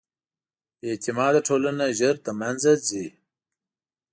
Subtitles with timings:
[0.79, 3.05] بېاعتماده ټولنه ژر له منځه ځي.